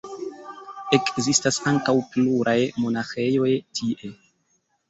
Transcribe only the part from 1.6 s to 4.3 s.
ankaŭ pluraj monaĥejoj tie.